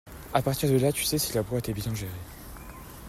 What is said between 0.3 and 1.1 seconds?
à partir de là tu